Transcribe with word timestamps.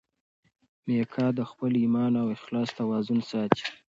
میکا 0.85 1.25
د 1.37 1.39
خپل 1.49 1.71
ایمان 1.81 2.11
او 2.21 2.27
اخلاص 2.37 2.69
توازن 2.79 3.19
ساتي. 3.29 3.63